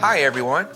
[0.00, 0.68] Hi, everyone.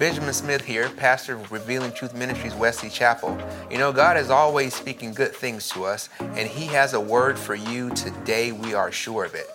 [0.00, 3.38] Benjamin Smith here, pastor of Revealing Truth Ministries, Wesley Chapel.
[3.70, 7.38] You know, God is always speaking good things to us, and He has a word
[7.38, 8.50] for you today.
[8.50, 9.46] We are sure of it.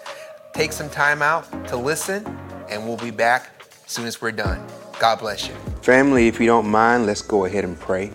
[0.54, 2.26] Take some time out to listen,
[2.70, 3.50] and we'll be back
[3.86, 4.66] as soon as we're done.
[4.98, 5.56] God bless you.
[5.82, 8.14] Family, if you don't mind, let's go ahead and pray.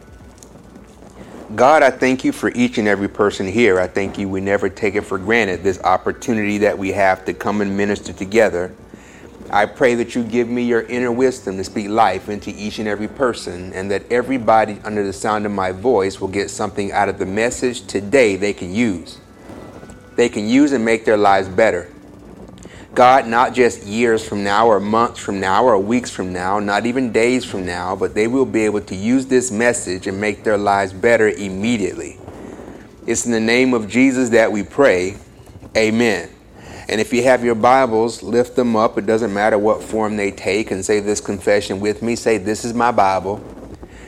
[1.57, 3.79] God, I thank you for each and every person here.
[3.79, 7.35] I thank you we never take it for granted this opportunity that we have to
[7.35, 8.75] come and minister together.
[9.53, 12.87] I pray that you give me your inner wisdom to speak life into each and
[12.87, 17.09] every person, and that everybody under the sound of my voice will get something out
[17.09, 19.19] of the message today they can use.
[20.15, 21.91] They can use and make their lives better.
[22.95, 26.87] God, not just years from now, or months from now, or weeks from now, not
[26.87, 30.45] even days from now, but they will be able to use this message and make
[30.45, 32.19] their lives better immediately.
[33.07, 35.17] It's in the name of Jesus that we pray.
[35.77, 36.29] Amen.
[36.91, 38.99] And if you have your Bibles, lift them up.
[38.99, 42.17] It doesn't matter what form they take, and say this confession with me.
[42.17, 43.41] Say, This is my Bible.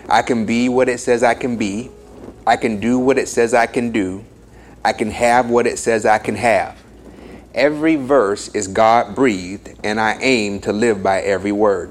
[0.08, 1.92] I can be what it says I can be.
[2.44, 4.24] I can do what it says I can do.
[4.84, 6.76] I can have what it says I can have.
[7.54, 11.88] Every verse is God breathed, and I aim to live by every word.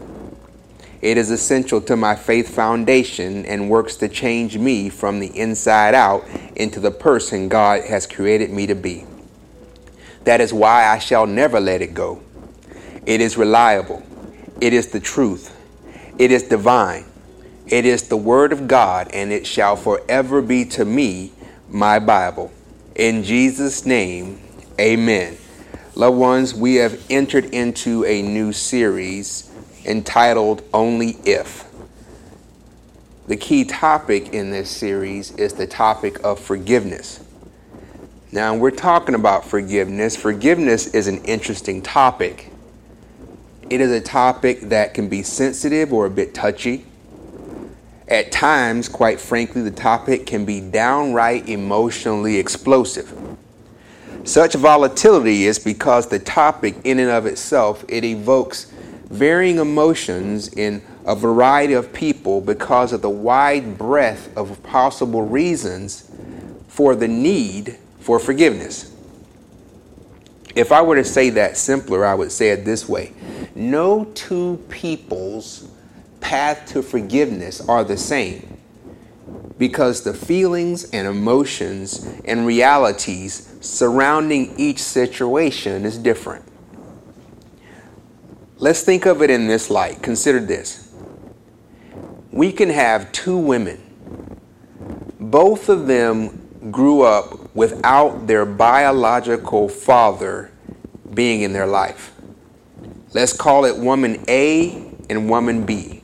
[1.02, 5.96] It is essential to my faith foundation and works to change me from the inside
[5.96, 9.06] out into the person God has created me to be.
[10.24, 12.22] That is why I shall never let it go.
[13.06, 14.04] It is reliable.
[14.60, 15.58] It is the truth.
[16.20, 17.06] It is divine.
[17.68, 21.32] It is the Word of God, and it shall forever be to me
[21.70, 22.52] my Bible.
[22.96, 24.42] In Jesus' name,
[24.80, 25.38] amen.
[25.96, 29.50] Loved ones, we have entered into a new series
[29.86, 31.66] entitled Only If.
[33.28, 37.24] The key topic in this series is the topic of forgiveness.
[38.34, 40.16] Now, we're talking about forgiveness.
[40.16, 42.50] Forgiveness is an interesting topic.
[43.70, 46.86] It is a topic that can be sensitive or a bit touchy.
[48.08, 53.14] At times, quite frankly, the topic can be downright emotionally explosive.
[54.24, 58.72] Such volatility is because the topic in and of itself it evokes
[59.10, 66.10] varying emotions in a variety of people because of the wide breadth of possible reasons
[66.68, 68.94] for the need for forgiveness.
[70.56, 73.14] If I were to say that simpler, I would say it this way
[73.56, 75.70] No two people's
[76.20, 78.58] path to forgiveness are the same
[79.58, 86.44] because the feelings and emotions and realities surrounding each situation is different.
[88.58, 90.02] Let's think of it in this light.
[90.02, 90.92] Consider this.
[92.32, 93.80] We can have two women,
[95.20, 100.52] both of them grew up without their biological father
[101.12, 102.14] being in their life.
[103.14, 106.04] Let's call it woman A and woman B.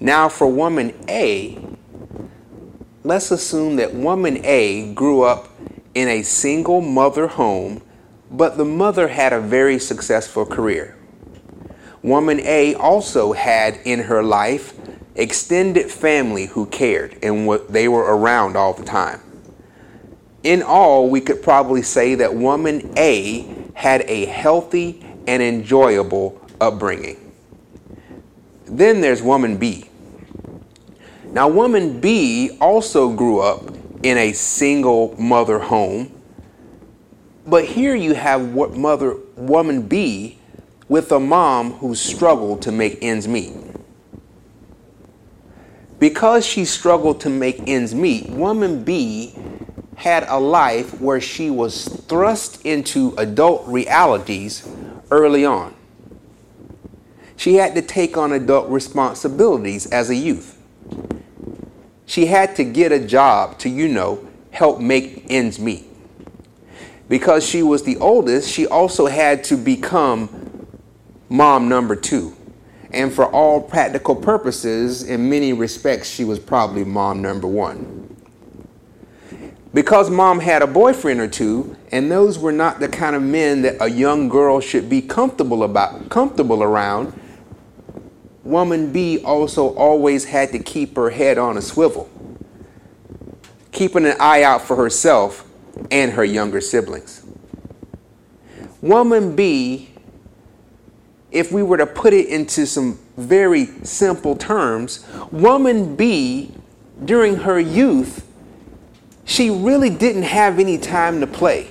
[0.00, 1.58] Now, for woman A,
[3.04, 5.48] let's assume that woman A grew up
[5.94, 7.82] in a single mother home,
[8.30, 10.96] but the mother had a very successful career.
[12.02, 14.74] Woman A also had in her life
[15.14, 19.20] extended family who cared and they were around all the time
[20.42, 27.32] in all, we could probably say that woman A had a healthy and enjoyable upbringing.
[28.66, 29.90] Then there's woman B.
[31.24, 36.12] Now, woman B also grew up in a single mother home,
[37.46, 40.38] but here you have what mother woman B
[40.88, 43.52] with a mom who struggled to make ends meet.
[45.98, 49.34] Because she struggled to make ends meet, woman B
[49.96, 54.68] had a life where she was thrust into adult realities
[55.10, 55.74] early on.
[57.36, 60.58] She had to take on adult responsibilities as a youth.
[62.04, 65.86] She had to get a job to, you know, help make ends meet.
[67.08, 70.66] Because she was the oldest, she also had to become
[71.28, 72.36] mom number two.
[72.90, 78.05] And for all practical purposes, in many respects, she was probably mom number one
[79.76, 83.60] because mom had a boyfriend or two and those were not the kind of men
[83.60, 87.12] that a young girl should be comfortable about comfortable around
[88.42, 92.08] woman b also always had to keep her head on a swivel
[93.70, 95.46] keeping an eye out for herself
[95.90, 97.22] and her younger siblings.
[98.80, 99.90] Woman b
[101.30, 106.54] if we were to put it into some very simple terms woman b
[107.04, 108.25] during her youth
[109.26, 111.68] she really didn't have any time to play.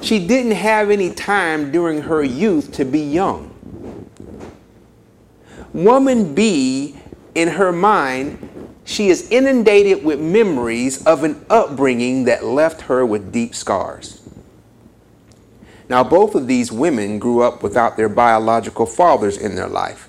[0.00, 3.50] She didn't have any time during her youth to be young.
[5.72, 6.96] Woman B,
[7.34, 8.48] in her mind,
[8.84, 14.20] she is inundated with memories of an upbringing that left her with deep scars.
[15.88, 20.08] Now, both of these women grew up without their biological fathers in their life.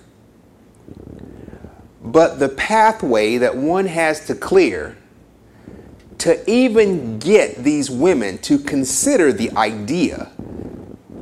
[2.02, 4.98] But the pathway that one has to clear
[6.19, 10.31] to even get these women to consider the idea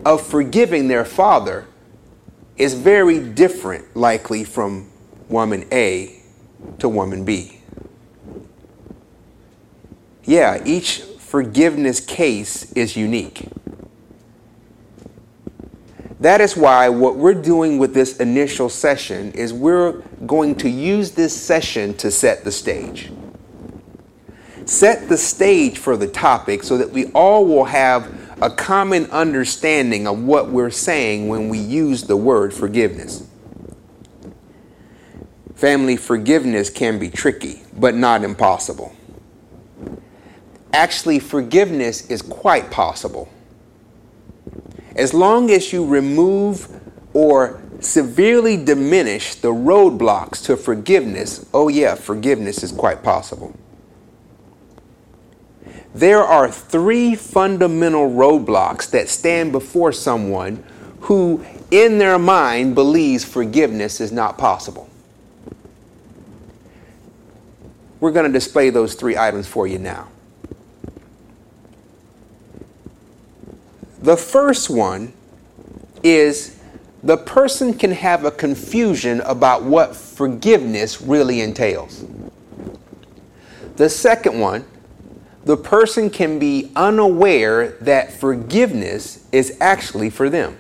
[0.06, 1.68] of forgiving their father
[2.58, 4.90] is very different, likely, from
[5.30, 6.22] woman A
[6.80, 7.60] to woman B.
[10.24, 13.48] Yeah, each forgiveness case is unique.
[16.20, 19.94] That is why what we're doing with this initial session is we're
[20.28, 23.12] going to use this session to set the stage.
[24.72, 28.10] Set the stage for the topic so that we all will have
[28.42, 33.28] a common understanding of what we're saying when we use the word forgiveness.
[35.56, 38.96] Family forgiveness can be tricky, but not impossible.
[40.72, 43.28] Actually, forgiveness is quite possible.
[44.96, 46.80] As long as you remove
[47.14, 53.54] or severely diminish the roadblocks to forgiveness, oh, yeah, forgiveness is quite possible.
[55.94, 60.64] There are three fundamental roadblocks that stand before someone
[61.02, 64.90] who, in their mind, believes forgiveness is not possible.
[68.00, 70.08] We're going to display those three items for you now.
[74.02, 75.14] The first one
[76.04, 76.60] is
[77.04, 82.06] the person can have a confusion about what forgiveness really entails.
[83.76, 84.66] The second one,
[85.44, 90.58] the person can be unaware that forgiveness is actually for them.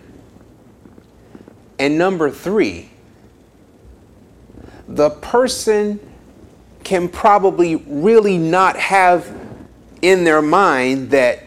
[1.77, 2.89] And number three,
[4.87, 5.99] the person
[6.83, 9.35] can probably really not have
[10.01, 11.43] in their mind that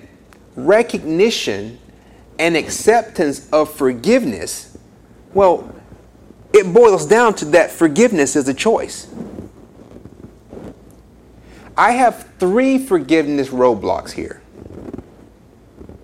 [0.56, 1.78] recognition
[2.38, 4.76] and acceptance of forgiveness,
[5.32, 5.74] well,
[6.52, 9.12] it boils down to that forgiveness is a choice.
[11.76, 14.40] I have three forgiveness roadblocks here.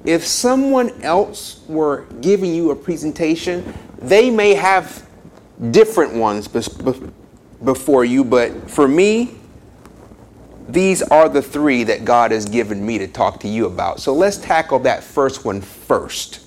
[0.05, 5.07] If someone else were giving you a presentation, they may have
[5.71, 9.37] different ones before you, but for me,
[10.69, 14.01] these are the three that God has given me to talk to you about.
[14.01, 16.41] So let's tackle that first one first.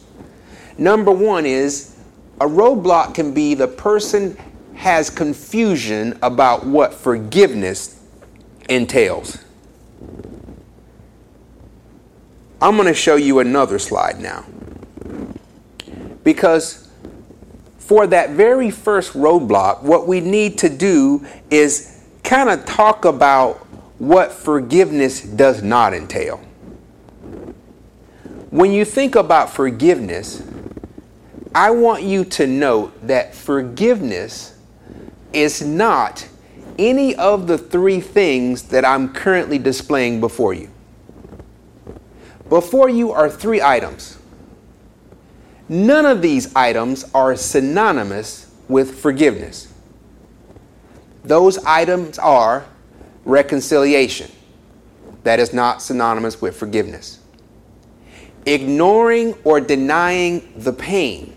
[0.78, 1.96] Number one is
[2.42, 4.38] a roadblock can be the person
[4.76, 8.03] has confusion about what forgiveness
[8.70, 9.38] entails.
[12.62, 14.46] I'm going to show you another slide now.
[16.24, 16.90] Because
[17.78, 23.58] for that very first roadblock, what we need to do is kind of talk about
[24.00, 26.38] what forgiveness does not entail.
[28.50, 30.42] When you think about forgiveness,
[31.54, 34.58] I want you to note that forgiveness
[35.34, 36.28] is not
[36.78, 40.70] any of the three things that I'm currently displaying before you.
[42.50, 44.18] Before you are three items.
[45.70, 49.74] None of these items are synonymous with forgiveness.
[51.24, 52.66] Those items are
[53.24, 54.32] reconciliation.
[55.24, 57.20] That is not synonymous with forgiveness.
[58.46, 61.34] Ignoring or denying the pain,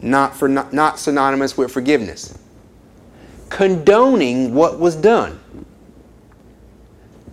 [0.00, 2.38] not, for, not, not synonymous with forgiveness.
[3.48, 5.40] Condoning what was done,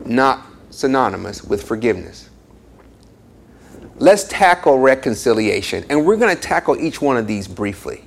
[0.05, 2.29] not synonymous with forgiveness.
[3.97, 8.03] Let's tackle reconciliation, and we're going to tackle each one of these briefly.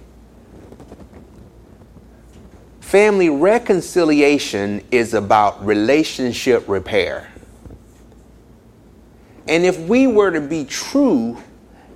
[2.81, 7.29] Family reconciliation is about relationship repair.
[9.49, 11.39] And if we were to be true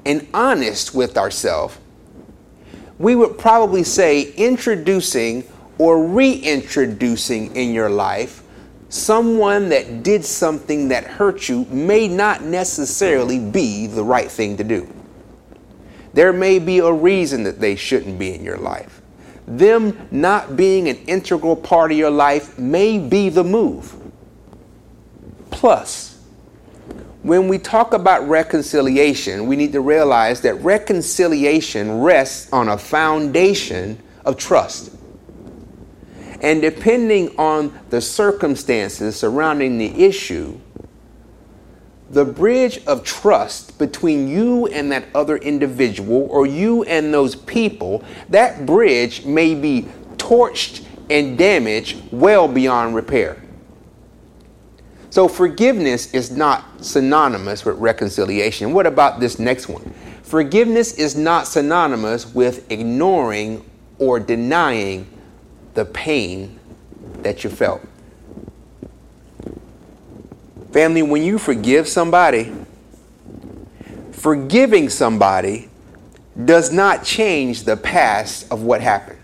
[0.04, 1.78] and honest with ourselves,
[2.98, 5.42] we would probably say introducing
[5.80, 8.42] or reintroducing in your life
[8.90, 14.64] someone that did something that hurt you may not necessarily be the right thing to
[14.64, 14.86] do.
[16.12, 19.00] There may be a reason that they shouldn't be in your life
[19.46, 23.94] them not being an integral part of your life may be the move.
[25.50, 26.22] Plus,
[27.22, 33.98] when we talk about reconciliation, we need to realize that reconciliation rests on a foundation
[34.24, 34.92] of trust.
[36.40, 40.58] And depending on the circumstances surrounding the issue,
[42.10, 48.02] the bridge of trust between you and that other individual or you and those people,
[48.30, 53.40] that bridge may be torched and damaged well beyond repair.
[55.10, 58.72] So forgiveness is not synonymous with reconciliation.
[58.72, 59.92] What about this next one?
[60.22, 63.68] Forgiveness is not synonymous with ignoring
[63.98, 65.06] or denying
[65.74, 66.58] the pain
[67.22, 67.80] that you felt.
[70.72, 72.52] Family, when you forgive somebody,
[74.12, 75.68] forgiving somebody
[76.44, 79.18] does not change the past of what happened.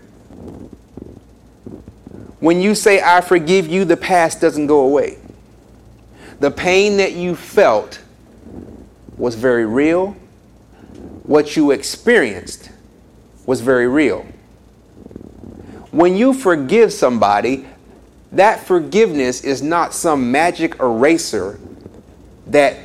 [2.39, 5.17] When you say, I forgive you, the past doesn't go away.
[6.39, 7.99] The pain that you felt
[9.17, 10.11] was very real.
[11.23, 12.69] What you experienced
[13.45, 14.25] was very real.
[15.97, 17.65] When you forgive somebody,
[18.31, 21.59] that forgiveness is not some magic eraser
[22.45, 22.77] that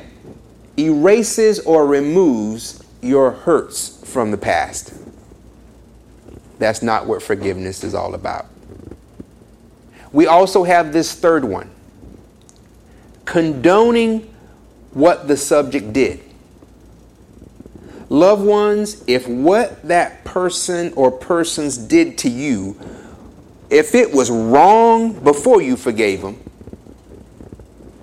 [0.77, 4.95] erases or removes your hurts from the past.
[6.57, 8.47] That's not what forgiveness is all about.
[10.11, 11.69] We also have this third one
[13.25, 14.33] condoning
[14.93, 16.19] what the subject did.
[18.09, 22.75] Loved ones, if what that person or persons did to you,
[23.69, 26.39] if it was wrong before you forgave them,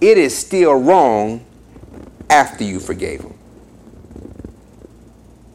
[0.01, 1.45] it is still wrong
[2.29, 3.35] after you forgave them.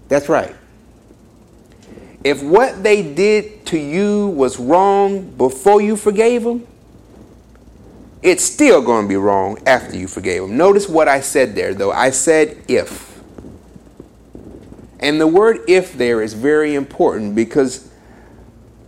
[0.08, 0.56] That's right.
[2.24, 6.66] If what they did to you was wrong before you forgave them,
[8.22, 10.58] it's still going to be wrong after you forgave them.
[10.58, 11.92] Notice what I said there, though.
[11.92, 13.22] I said if.
[15.00, 17.85] And the word if there is very important because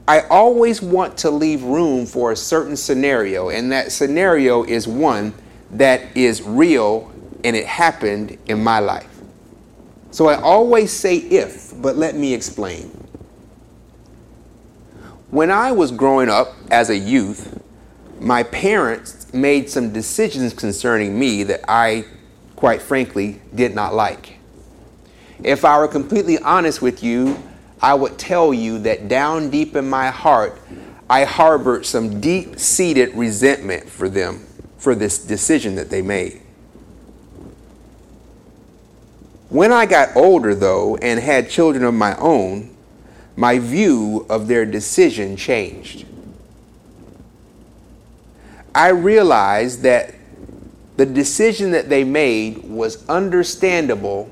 [0.08, 5.34] I always want to leave room for a certain scenario, and that scenario is one
[5.72, 7.12] that is real
[7.44, 9.10] and it happened in my life.
[10.12, 12.86] So I always say if, but let me explain.
[15.30, 17.62] When I was growing up as a youth,
[18.20, 22.06] my parents made some decisions concerning me that I,
[22.56, 24.38] quite frankly, did not like.
[25.44, 27.38] If I were completely honest with you,
[27.82, 30.60] I would tell you that down deep in my heart,
[31.10, 34.46] I harbored some deep seated resentment for them
[34.78, 36.42] for this decision that they made.
[39.50, 42.76] When I got older, though, and had children of my own,
[43.38, 46.06] my view of their decision changed.
[48.76, 50.14] I realized that
[50.98, 54.30] the decision that they made was understandable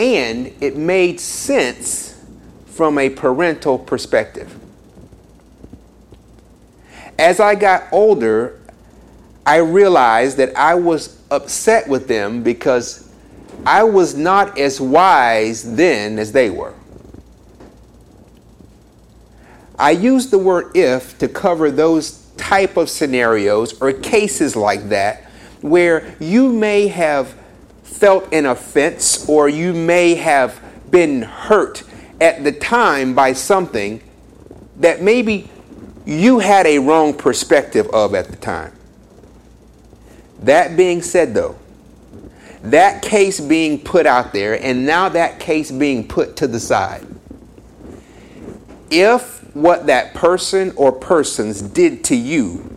[0.00, 2.18] and it made sense
[2.64, 4.58] from a parental perspective.
[7.18, 8.58] As I got older,
[9.44, 13.12] I realized that I was upset with them because
[13.66, 16.72] I was not as wise then as they were.
[19.78, 25.24] I use the word if to cover those type of scenarios or cases like that
[25.60, 27.34] where you may have
[27.90, 31.82] felt an offense or you may have been hurt
[32.20, 34.02] at the time by something
[34.76, 35.48] that maybe
[36.06, 38.72] you had a wrong perspective of at the time.
[40.42, 41.58] That being said, though,
[42.62, 47.06] that case being put out there and now that case being put to the side,
[48.90, 52.76] if what that person or persons did to you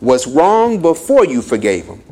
[0.00, 2.02] was wrong before you forgave them,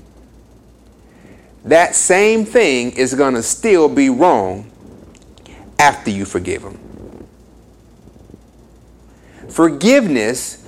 [1.64, 4.70] that same thing is going to still be wrong
[5.78, 6.78] after you forgive them.
[9.48, 10.64] Forgiveness,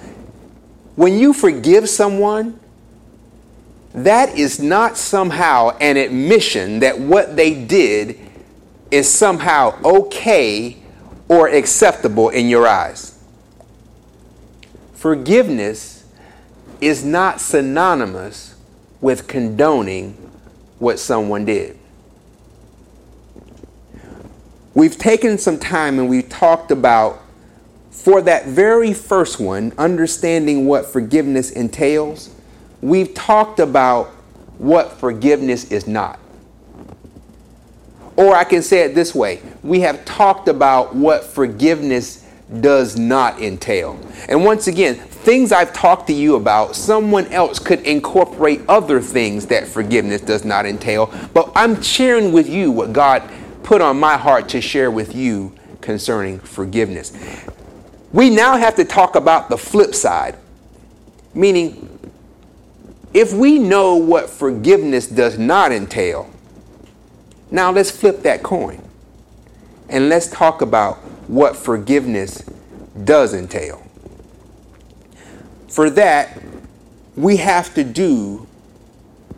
[0.94, 2.58] when you forgive someone,
[3.92, 8.18] that is not somehow an admission that what they did
[8.90, 10.76] is somehow okay
[11.28, 13.18] or acceptable in your eyes.
[14.94, 16.04] Forgiveness
[16.80, 18.54] is not synonymous
[19.00, 20.25] with condoning
[20.78, 21.78] what someone did.
[24.74, 27.22] We've taken some time and we've talked about,
[27.90, 32.30] for that very first one, understanding what forgiveness entails,
[32.82, 34.08] we've talked about
[34.58, 36.18] what forgiveness is not.
[38.16, 42.24] Or I can say it this way we have talked about what forgiveness
[42.60, 43.98] does not entail.
[44.28, 49.46] And once again, things I've talked to you about, someone else could incorporate other things
[49.46, 51.12] that forgiveness does not entail.
[51.34, 53.28] But I'm sharing with you what God
[53.64, 57.12] put on my heart to share with you concerning forgiveness.
[58.12, 60.36] We now have to talk about the flip side,
[61.34, 61.98] meaning,
[63.12, 66.30] if we know what forgiveness does not entail,
[67.50, 68.80] now let's flip that coin
[69.88, 72.48] and let's talk about what forgiveness
[73.04, 73.85] does entail.
[75.68, 76.40] For that,
[77.16, 78.46] we have to do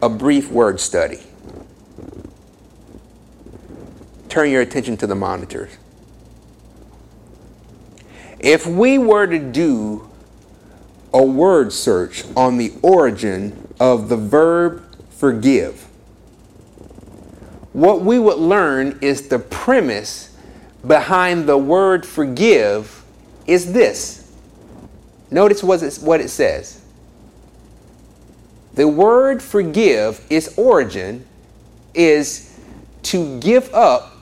[0.02, 1.20] a brief word study.
[4.28, 5.76] Turn your attention to the monitors.
[8.38, 10.08] If we were to do
[11.12, 15.88] a word search on the origin of the verb forgive,
[17.72, 20.36] what we would learn is the premise
[20.86, 23.04] behind the word forgive
[23.46, 24.17] is this.
[25.30, 26.80] Notice what it, what it says.
[28.74, 31.26] The word forgive, its origin
[31.94, 32.56] is
[33.04, 34.16] to give up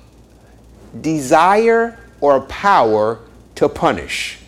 [1.00, 3.20] desire or power
[3.56, 4.38] to punish.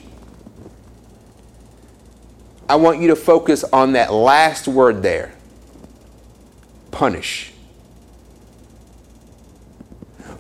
[2.69, 5.33] I want you to focus on that last word there
[6.91, 7.53] punish.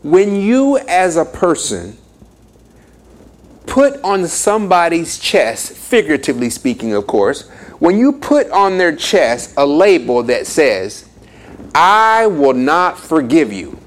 [0.02, 1.96] When you, as a person,
[3.68, 7.48] put on somebody's chest, figuratively speaking, of course,
[7.78, 11.08] when you put on their chest a label that says,
[11.74, 13.78] I will not forgive you,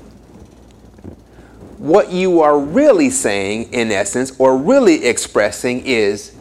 [1.78, 6.36] what you are really saying, in essence, or really expressing is,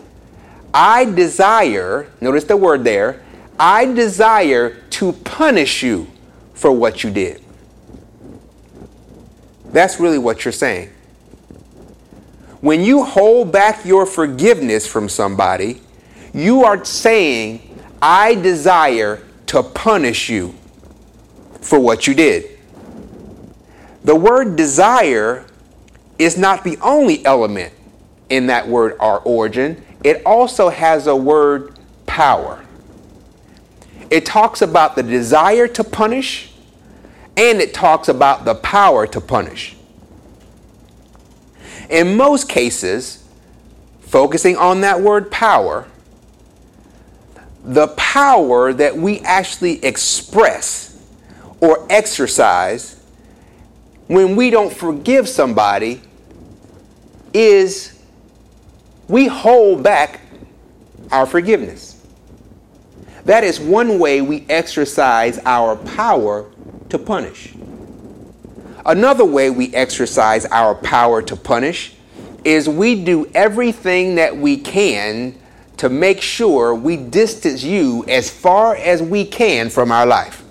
[0.73, 3.23] I desire, notice the word there,
[3.59, 6.09] I desire to punish you
[6.53, 7.43] for what you did.
[9.73, 10.91] That's really what you're saying.
[12.61, 15.81] When you hold back your forgiveness from somebody,
[16.35, 20.55] you are saying, I desire to punish you
[21.61, 22.59] for what you did.
[24.05, 25.47] The word desire
[26.19, 27.73] is not the only element
[28.29, 32.64] in that word our origin, it also has a word power.
[34.11, 36.52] It talks about the desire to punish
[37.37, 39.76] and it talks about the power to punish.
[41.89, 43.25] In most cases,
[44.01, 45.87] focusing on that word power,
[47.65, 50.99] the power that we actually express
[51.61, 53.00] or exercise
[54.07, 56.00] when we don't forgive somebody
[57.33, 58.00] is
[59.09, 60.21] we hold back
[61.13, 62.04] our forgiveness.
[63.25, 66.50] That is one way we exercise our power
[66.89, 67.54] to punish.
[68.84, 71.95] Another way we exercise our power to punish
[72.45, 75.38] is we do everything that we can
[75.76, 80.43] to make sure we distance you as far as we can from our life.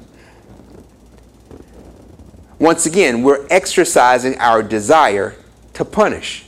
[2.60, 5.36] Once again, we're exercising our desire
[5.74, 6.46] to punish.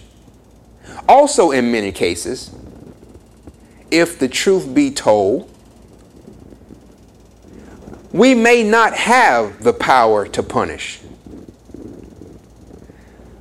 [1.07, 2.53] Also, in many cases,
[3.89, 5.49] if the truth be told,
[8.11, 10.99] we may not have the power to punish.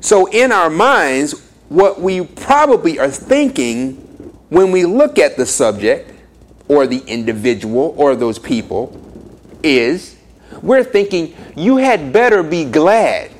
[0.00, 3.94] So, in our minds, what we probably are thinking
[4.48, 6.12] when we look at the subject
[6.68, 8.98] or the individual or those people
[9.62, 10.16] is
[10.62, 13.30] we're thinking, you had better be glad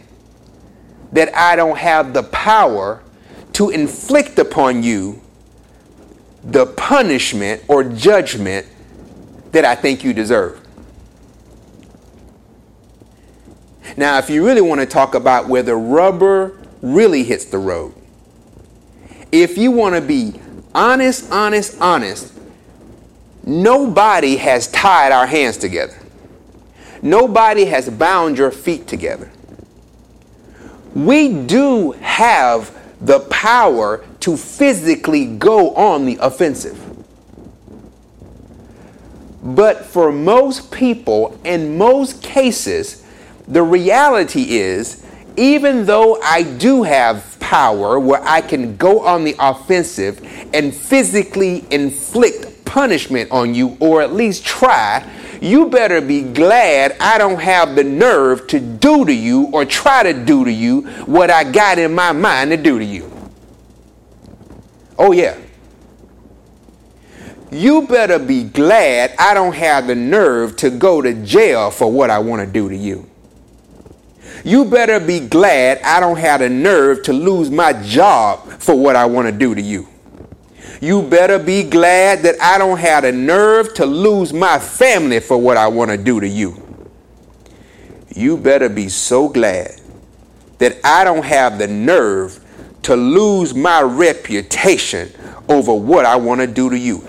[1.12, 3.03] that I don't have the power
[3.55, 5.20] to inflict upon you
[6.44, 8.66] the punishment or judgment
[9.53, 10.60] that I think you deserve.
[13.96, 17.94] Now, if you really want to talk about where the rubber really hits the road,
[19.33, 20.40] if you want to be
[20.74, 22.33] honest, honest, honest,
[23.44, 25.96] nobody has tied our hands together.
[27.03, 29.31] Nobody has bound your feet together.
[30.94, 36.87] We do have the power to physically go on the offensive.
[39.42, 42.99] But for most people, in most cases,
[43.48, 45.05] the reality is,
[45.37, 50.20] even though I do have power where I can go on the offensive
[50.53, 55.09] and physically inflict punishment on you, or at least try,
[55.40, 60.03] you better be glad I don't have the nerve to do to you or try
[60.03, 63.11] to do to you what I got in my mind to do to you.
[64.98, 65.37] Oh, yeah.
[67.50, 72.11] You better be glad I don't have the nerve to go to jail for what
[72.11, 73.10] I want to do to you.
[74.44, 78.96] You better be glad I don't have the nerve to lose my job for what
[78.96, 79.88] I want to do to you.
[80.81, 85.37] You better be glad that I don't have the nerve to lose my family for
[85.37, 86.87] what I want to do to you.
[88.14, 89.81] You better be so glad
[90.59, 92.44] that I don't have the nerve
[92.83, 95.12] to lose my reputation
[95.48, 97.07] over what I want to do to you.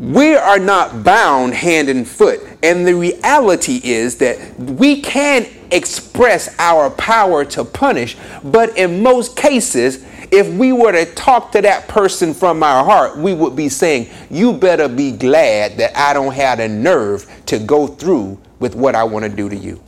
[0.00, 2.40] We are not bound hand and foot.
[2.62, 9.36] And the reality is that we can express our power to punish, but in most
[9.36, 13.68] cases, if we were to talk to that person from our heart, we would be
[13.68, 18.74] saying, You better be glad that I don't have the nerve to go through with
[18.74, 19.82] what I want to do to you.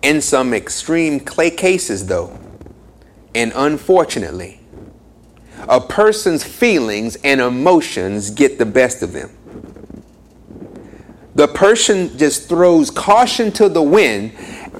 [0.00, 2.38] In some extreme clay cases, though,
[3.34, 4.59] and unfortunately,
[5.68, 9.30] a person's feelings and emotions get the best of them.
[11.34, 14.32] The person just throws caution to the wind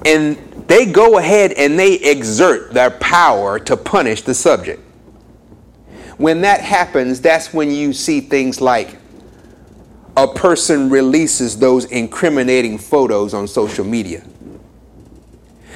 [0.05, 4.81] and they go ahead and they exert their power to punish the subject.
[6.17, 8.97] When that happens, that's when you see things like
[10.15, 14.23] a person releases those incriminating photos on social media.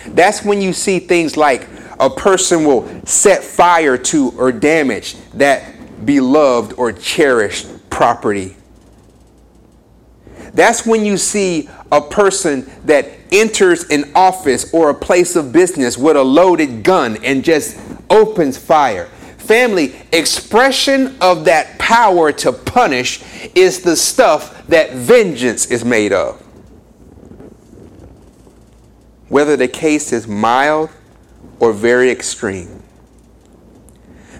[0.07, 1.67] That's when you see things like
[1.99, 8.55] a person will set fire to or damage that beloved or cherished property.
[10.53, 15.97] That's when you see a person that enters an office or a place of business
[15.97, 17.79] with a loaded gun and just
[18.09, 19.05] opens fire.
[19.37, 23.21] Family, expression of that power to punish
[23.53, 26.41] is the stuff that vengeance is made of.
[29.29, 30.89] Whether the case is mild
[31.59, 32.83] or very extreme.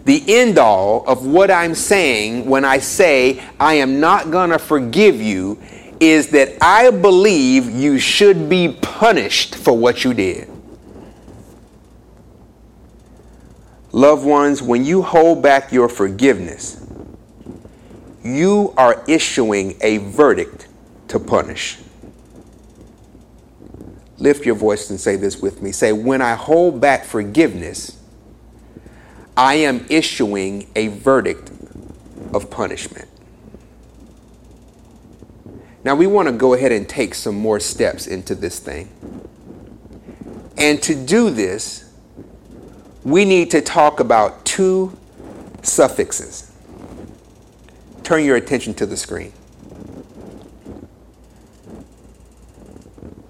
[0.06, 4.60] The end all of what I'm saying when I say I am not going to
[4.60, 5.60] forgive you
[6.00, 10.50] is that I believe you should be punished for what you did.
[13.92, 16.86] Loved ones, when you hold back your forgiveness,
[18.24, 20.68] you are issuing a verdict
[21.08, 21.78] to punish.
[24.18, 25.72] Lift your voice and say this with me.
[25.72, 27.98] Say, when I hold back forgiveness,
[29.36, 31.52] I am issuing a verdict
[32.34, 33.10] of punishment.
[35.84, 38.90] Now, we want to go ahead and take some more steps into this thing.
[40.58, 41.92] And to do this,
[43.04, 44.98] we need to talk about two
[45.62, 46.52] suffixes.
[48.04, 49.34] Turn your attention to the screen.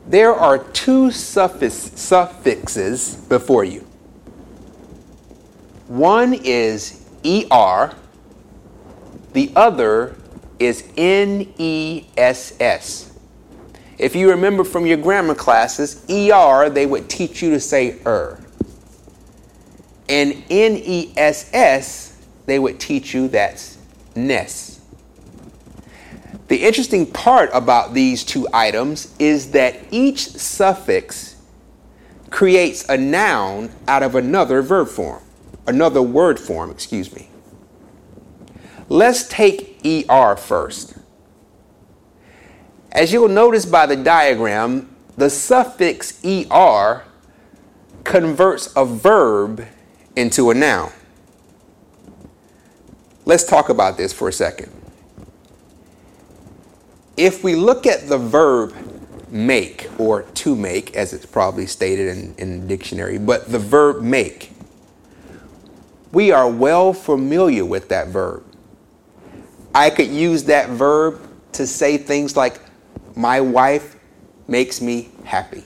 [0.08, 3.88] There are two suffix, suffixes before you.
[5.88, 7.94] One is ER,
[9.34, 10.16] the other
[10.60, 12.02] is NESS.
[13.98, 18.40] If you remember from your grammar classes, ER, they would teach you to say er.
[20.08, 23.78] And NESS, they would teach you that's
[24.16, 24.75] ness.
[26.48, 31.36] The interesting part about these two items is that each suffix
[32.30, 35.24] creates a noun out of another verb form,
[35.66, 37.30] another word form, excuse me.
[38.90, 40.96] Let's take ER first.
[42.92, 47.04] As you'll notice by the diagram, the suffix ER
[48.04, 49.66] converts a verb
[50.16, 50.92] into a noun.
[53.26, 54.75] Let's talk about this for a second
[57.18, 58.74] if we look at the verb
[59.30, 64.02] make or to make, as it's probably stated in, in the dictionary, but the verb
[64.02, 64.52] make,
[66.12, 68.44] we are well familiar with that verb.
[69.74, 71.22] I could use that verb
[71.54, 72.60] to say things like,
[73.16, 73.98] My wife
[74.48, 75.64] makes me happy.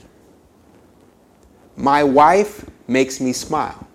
[1.76, 3.86] My wife makes me smile.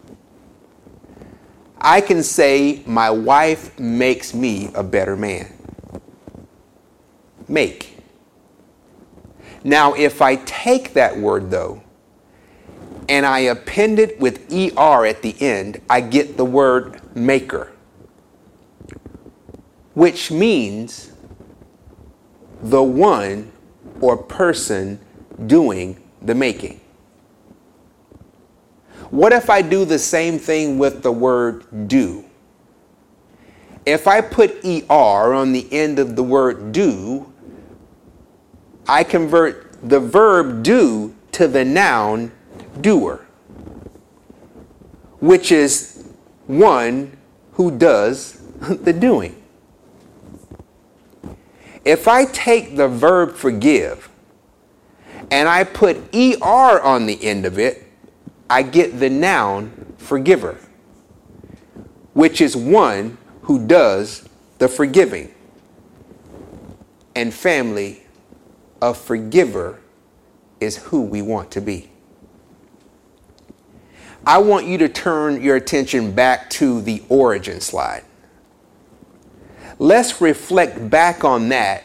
[1.79, 5.54] I can say, My wife makes me a better man
[7.47, 7.97] make.
[9.63, 11.81] Now, if I take that word though,
[13.08, 17.71] and I append it with ER at the end, I get the word maker,
[19.93, 21.12] which means
[22.62, 23.51] the one
[24.01, 24.99] or person
[25.45, 26.79] doing the making.
[29.12, 32.25] What if I do the same thing with the word do?
[33.86, 37.31] If I put ER on the end of the word do,
[38.87, 42.31] I convert the verb do to the noun
[42.79, 43.25] doer,
[45.19, 46.05] which is
[46.47, 47.17] one
[47.53, 48.33] who does
[48.69, 49.41] the doing.
[51.83, 54.09] If I take the verb forgive
[55.31, 57.83] and I put er on the end of it,
[58.49, 60.59] I get the noun forgiver,
[62.13, 64.27] which is one who does
[64.59, 65.33] the forgiving.
[67.15, 68.04] And family,
[68.81, 69.79] a forgiver
[70.59, 71.89] is who we want to be.
[74.25, 78.03] I want you to turn your attention back to the origin slide.
[79.77, 81.83] Let's reflect back on that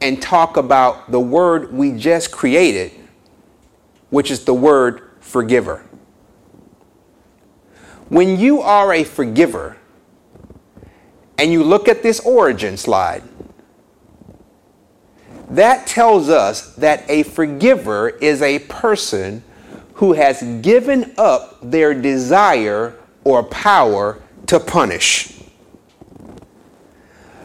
[0.00, 2.92] and talk about the word we just created,
[4.10, 5.84] which is the word forgiver.
[8.08, 9.76] When you are a forgiver
[11.38, 13.22] and you look at this origin slide,
[15.50, 19.42] that tells us that a forgiver is a person
[19.94, 25.32] who has given up their desire or power to punish.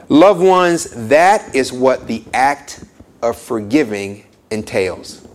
[0.09, 2.83] Loved ones, that is what the act
[3.21, 5.25] of forgiving entails.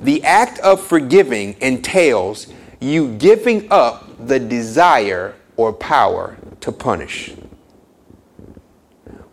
[0.00, 2.46] The act of forgiving entails
[2.80, 7.34] you giving up the desire or power to punish.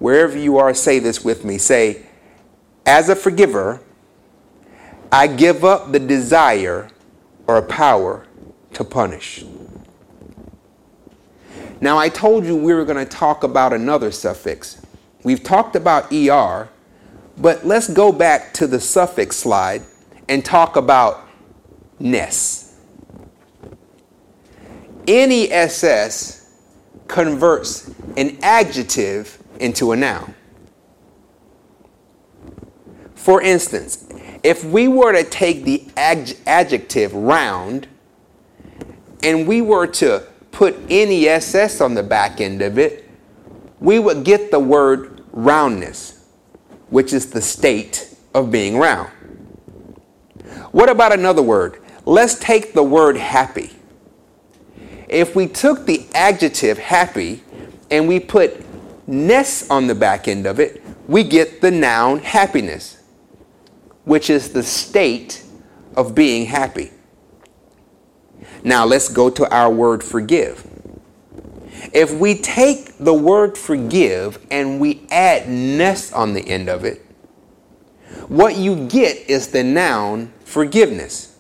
[0.04, 1.58] Wherever you are, say this with me.
[1.58, 2.02] Say,
[2.86, 3.80] as a forgiver,
[5.10, 6.90] I give up the desire
[7.48, 8.28] or power
[8.74, 9.46] to punish.
[11.80, 14.86] Now, I told you we were going to talk about another suffix.
[15.24, 16.68] We've talked about ER,
[17.38, 19.84] but let's go back to the suffix slide
[20.28, 21.26] and talk about
[21.98, 22.78] ness.
[25.08, 26.46] NESS
[27.08, 30.36] converts an adjective into a noun.
[33.16, 34.06] For instance,
[34.44, 37.88] if we were to take the adjective round
[39.24, 43.10] and we were to put NESS on the back end of it,
[43.80, 46.26] we would get the word roundness,
[46.90, 49.10] which is the state of being round.
[50.72, 51.82] What about another word?
[52.06, 53.72] Let's take the word happy.
[55.08, 57.44] If we took the adjective happy
[57.90, 58.60] and we put
[59.08, 63.04] ness on the back end of it, we get the noun happiness
[64.06, 65.44] which is the state
[65.96, 66.92] of being happy.
[68.64, 70.68] Now let's go to our word forgive.
[71.94, 77.06] If we take the word forgive and we add ness on the end of it,
[78.28, 81.38] what you get is the noun forgiveness.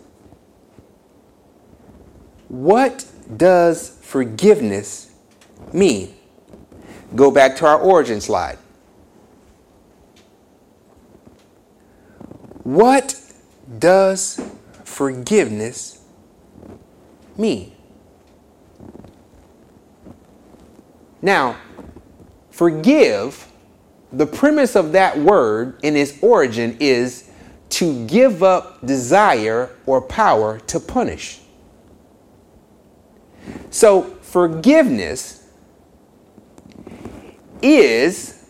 [2.49, 5.11] What does forgiveness
[5.71, 6.13] mean?
[7.15, 8.57] Go back to our origin slide.
[12.63, 13.19] What
[13.79, 14.41] does
[14.83, 16.01] forgiveness
[17.37, 17.73] mean?
[21.21, 21.57] Now,
[22.51, 23.47] forgive,
[24.11, 27.29] the premise of that word in its origin is
[27.69, 31.39] to give up desire or power to punish.
[33.71, 35.42] So, forgiveness
[37.63, 38.45] is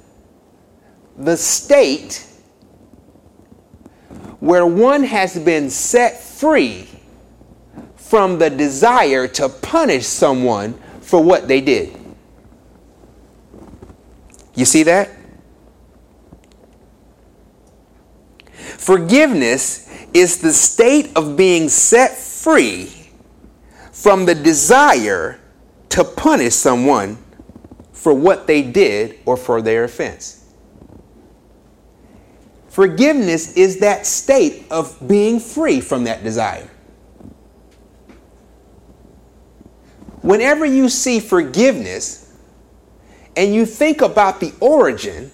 [1.16, 2.26] the state
[4.40, 6.88] where one has been set free
[7.96, 11.98] from the desire to punish someone for what they did.
[14.56, 15.10] You see that?
[18.56, 22.92] Forgiveness is the state of being set free
[23.92, 25.40] from the desire
[25.90, 27.23] to punish someone
[28.04, 30.44] for what they did or for their offense.
[32.68, 36.70] Forgiveness is that state of being free from that desire.
[40.22, 42.36] Whenever you see forgiveness
[43.38, 45.32] and you think about the origin,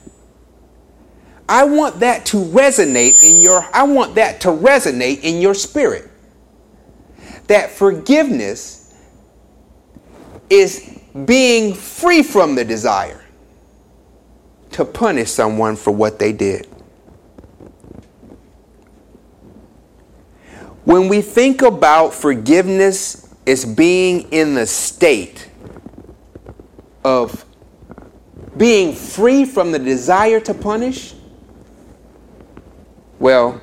[1.47, 6.07] I want that to resonate in your I want that to resonate in your spirit.
[7.47, 8.93] That forgiveness
[10.51, 13.23] is being free from the desire
[14.71, 16.67] to punish someone for what they did.
[20.85, 25.49] When we think about forgiveness as being in the state
[27.03, 27.45] of
[28.57, 31.13] being free from the desire to punish,
[33.19, 33.61] well,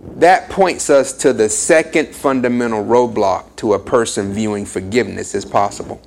[0.00, 6.00] that points us to the second fundamental roadblock to a person viewing forgiveness as possible.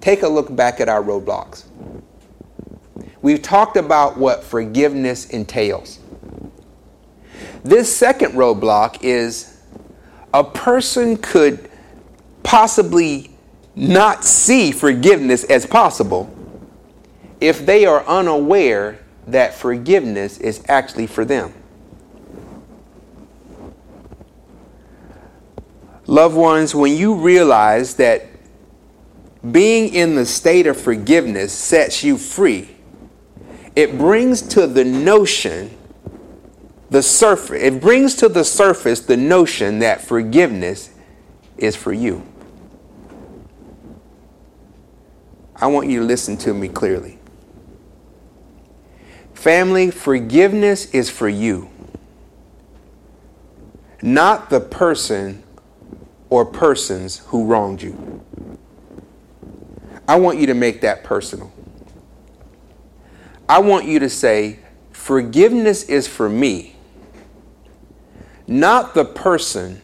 [0.00, 1.64] Take a look back at our roadblocks.
[3.20, 5.98] We've talked about what forgiveness entails.
[7.64, 9.60] This second roadblock is
[10.32, 11.68] a person could
[12.42, 13.30] possibly
[13.74, 16.32] not see forgiveness as possible
[17.40, 21.52] if they are unaware that forgiveness is actually for them.
[26.06, 28.26] Loved ones, when you realize that
[29.50, 32.76] being in the state of forgiveness sets you free,
[33.74, 35.76] it brings to the notion
[36.90, 40.90] the surface, it brings to the surface the notion that forgiveness
[41.58, 42.24] is for you.
[45.56, 47.18] I want you to listen to me clearly.
[49.34, 51.68] Family, forgiveness is for you.
[54.02, 55.42] not the person
[56.30, 58.24] or persons who wronged you.
[60.08, 61.52] I want you to make that personal.
[63.48, 64.60] I want you to say,
[64.92, 66.76] forgiveness is for me,
[68.46, 69.82] not the person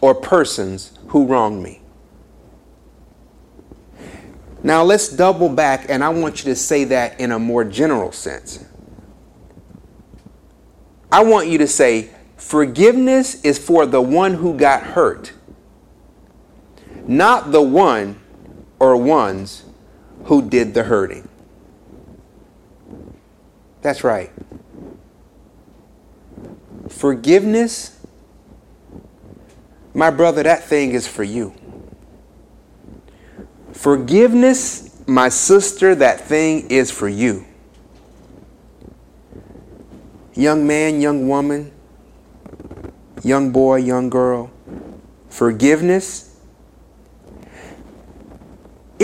[0.00, 1.80] or persons who wronged me.
[4.62, 8.12] Now let's double back, and I want you to say that in a more general
[8.12, 8.64] sense.
[11.12, 15.32] I want you to say, forgiveness is for the one who got hurt,
[17.06, 18.18] not the one
[18.78, 19.64] or ones
[20.24, 21.28] who did the hurting.
[23.82, 24.30] That's right.
[26.88, 27.98] Forgiveness,
[29.92, 31.54] my brother, that thing is for you.
[33.72, 37.44] Forgiveness, my sister, that thing is for you.
[40.34, 41.70] Young man, young woman,
[43.22, 44.50] young boy, young girl,
[45.28, 46.33] forgiveness,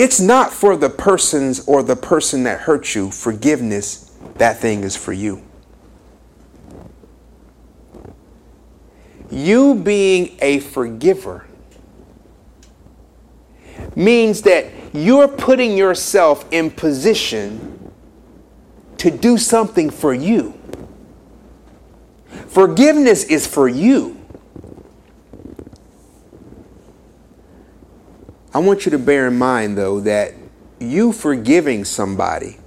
[0.01, 3.11] it's not for the persons or the person that hurt you.
[3.11, 5.43] Forgiveness, that thing is for you.
[9.29, 11.45] You being a forgiver
[13.95, 17.91] means that you're putting yourself in position
[18.97, 20.59] to do something for you.
[22.47, 24.20] Forgiveness is for you.
[28.53, 30.33] I want you to bear in mind, though, that
[30.79, 32.57] you forgiving somebody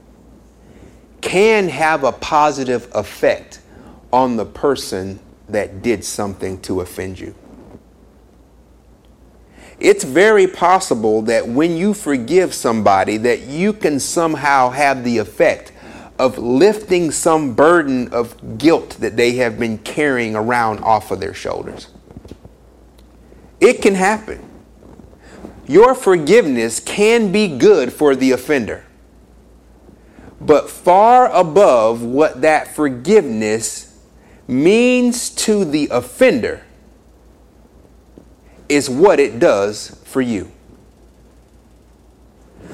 [1.20, 3.60] can have a positive effect
[4.12, 5.18] on the person
[5.48, 7.34] that did something to offend you.
[9.80, 15.72] It's very possible that when you forgive somebody that you can somehow have the effect
[16.18, 21.34] of lifting some burden of guilt that they have been carrying around off of their
[21.34, 21.88] shoulders.
[23.60, 24.53] It can happen.
[25.66, 28.85] Your forgiveness can be good for the offender.
[30.40, 33.98] But far above what that forgiveness
[34.46, 36.62] means to the offender
[38.68, 40.50] is what it does for you.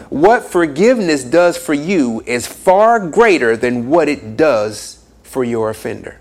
[0.08, 6.18] What forgiveness does for you is far greater than what it does for your offender.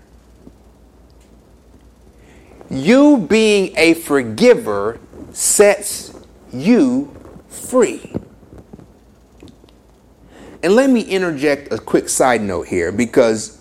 [2.68, 5.00] You being a forgiver
[5.32, 6.09] sets
[6.52, 7.14] you
[7.48, 8.12] free.
[10.62, 13.58] And let me interject a quick side note here because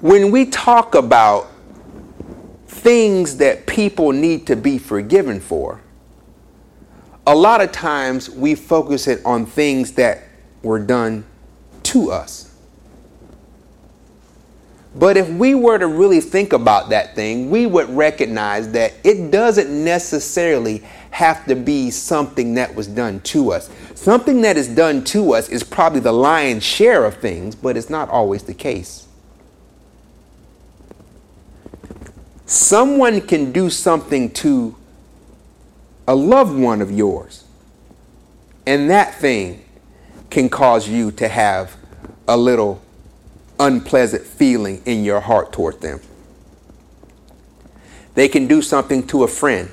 [0.00, 1.50] when we talk about
[2.66, 5.80] things that people need to be forgiven for,
[7.26, 10.24] a lot of times we focus it on things that
[10.62, 11.24] were done
[11.84, 12.53] to us.
[14.96, 19.30] But if we were to really think about that thing, we would recognize that it
[19.30, 23.68] doesn't necessarily have to be something that was done to us.
[23.94, 27.90] Something that is done to us is probably the lion's share of things, but it's
[27.90, 29.08] not always the case.
[32.46, 34.76] Someone can do something to
[36.06, 37.44] a loved one of yours,
[38.66, 39.64] and that thing
[40.30, 41.76] can cause you to have
[42.28, 42.82] a little
[43.58, 46.00] unpleasant feeling in your heart toward them.
[48.14, 49.70] They can do something to a friend.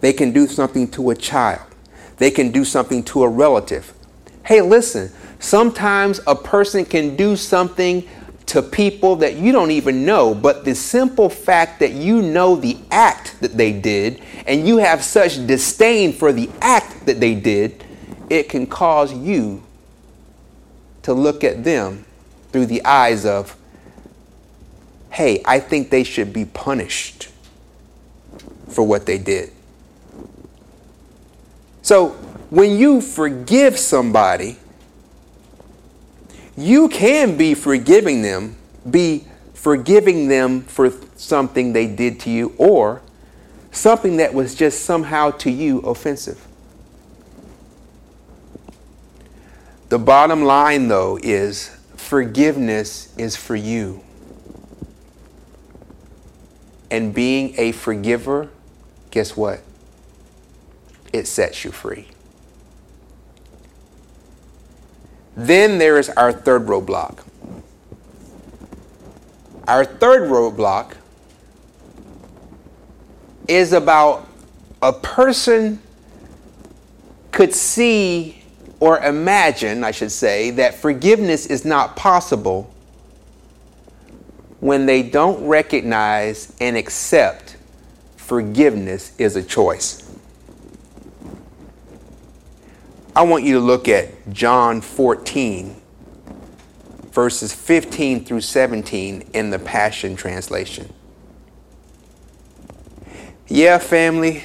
[0.00, 1.62] They can do something to a child.
[2.16, 3.92] They can do something to a relative.
[4.44, 8.08] Hey, listen, sometimes a person can do something
[8.46, 12.78] to people that you don't even know, but the simple fact that you know the
[12.90, 17.84] act that they did and you have such disdain for the act that they did,
[18.30, 19.62] it can cause you
[21.02, 22.06] to look at them
[22.52, 23.56] through the eyes of,
[25.10, 27.28] hey, I think they should be punished
[28.68, 29.52] for what they did.
[31.82, 32.10] So
[32.50, 34.58] when you forgive somebody,
[36.56, 38.56] you can be forgiving them,
[38.90, 39.24] be
[39.54, 43.00] forgiving them for something they did to you or
[43.70, 46.46] something that was just somehow to you offensive.
[49.88, 51.77] The bottom line, though, is
[52.08, 54.02] forgiveness is for you.
[56.90, 58.48] And being a forgiver,
[59.10, 59.60] guess what?
[61.12, 62.08] It sets you free.
[65.36, 67.18] Then there is our third roadblock.
[69.66, 70.94] Our third roadblock
[73.48, 74.26] is about
[74.80, 75.82] a person
[77.32, 78.37] could see
[78.80, 82.72] or imagine, I should say, that forgiveness is not possible
[84.60, 87.56] when they don't recognize and accept
[88.16, 90.04] forgiveness is a choice.
[93.16, 95.74] I want you to look at John 14,
[97.10, 100.92] verses 15 through 17 in the Passion Translation.
[103.48, 104.44] Yeah, family,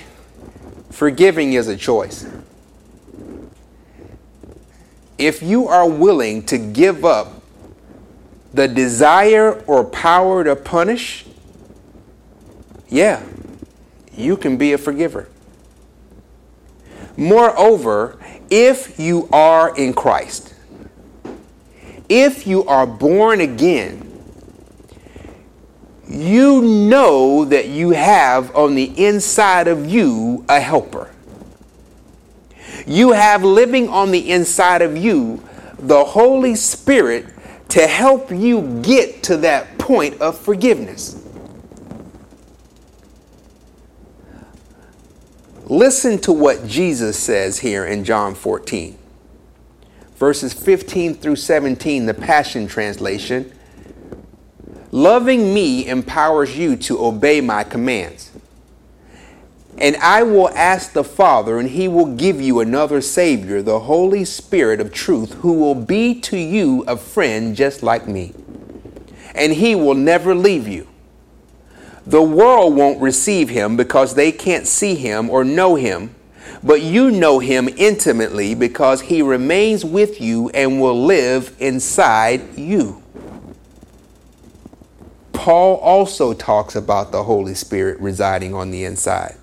[0.90, 2.26] forgiving is a choice.
[5.18, 7.42] If you are willing to give up
[8.54, 11.26] the desire or power to punish,
[12.90, 13.24] yeah,
[14.16, 15.28] you can be a forgiver.
[17.18, 18.18] Moreover,
[18.50, 20.54] if you are in Christ,
[22.10, 24.10] if you are born again,
[26.08, 31.13] you know that you have on the inside of you a helper.
[32.86, 35.44] You have living on the inside of you
[35.80, 37.26] the Holy Spirit
[37.70, 41.20] to help you get to that point of forgiveness.
[45.66, 48.98] Listen to what Jesus says here in John 14,
[50.16, 53.52] verses 15 through 17, the Passion Translation.
[54.92, 58.33] Loving me empowers you to obey my commands.
[59.78, 64.24] And I will ask the Father, and he will give you another Savior, the Holy
[64.24, 68.34] Spirit of truth, who will be to you a friend just like me.
[69.36, 70.88] And he will never leave you
[72.06, 76.14] the world won't receive him because they can't see him or know him,
[76.62, 83.02] but you know him intimately because he remains with you and will live inside you.
[85.32, 89.38] Paul also talks about the Holy Spirit residing on the inside.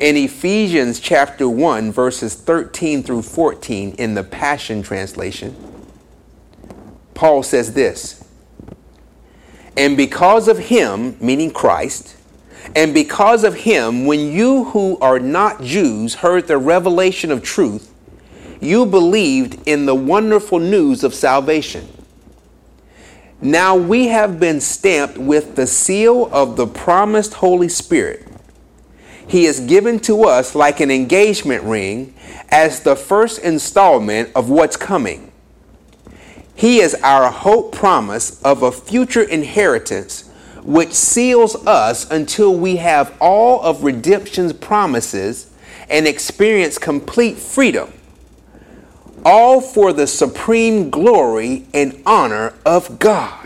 [0.00, 5.54] In Ephesians chapter 1, verses 13 through 14 in the Passion Translation,
[7.12, 8.24] Paul says this.
[9.76, 12.16] And because of him, meaning Christ,
[12.74, 17.92] and because of him, when you who are not Jews heard the revelation of truth,
[18.58, 21.86] you believed in the wonderful news of salvation.
[23.42, 28.29] Now we have been stamped with the seal of the promised Holy Spirit.
[29.30, 32.14] He is given to us like an engagement ring
[32.48, 35.30] as the first installment of what's coming.
[36.56, 40.28] He is our hope promise of a future inheritance
[40.64, 45.48] which seals us until we have all of redemption's promises
[45.88, 47.92] and experience complete freedom,
[49.24, 53.39] all for the supreme glory and honor of God.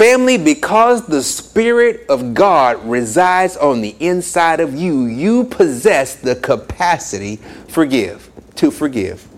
[0.00, 6.36] Family, because the Spirit of God resides on the inside of you, you possess the
[6.36, 7.36] capacity
[7.68, 9.28] forgive, to forgive.